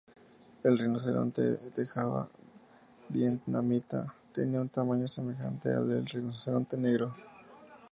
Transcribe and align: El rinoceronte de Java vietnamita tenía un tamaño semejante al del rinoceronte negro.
El 0.63 0.79
rinoceronte 0.79 1.43
de 1.43 1.85
Java 1.85 2.27
vietnamita 3.09 4.15
tenía 4.31 4.59
un 4.59 4.67
tamaño 4.69 5.07
semejante 5.07 5.69
al 5.71 5.89
del 5.89 6.07
rinoceronte 6.07 6.75
negro. 6.75 7.15